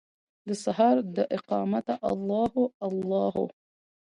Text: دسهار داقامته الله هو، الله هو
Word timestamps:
دسهار 0.47 0.95
داقامته 1.17 1.95
الله 2.11 2.43
هو، 2.53 2.65
الله 2.87 3.25
هو 3.35 3.45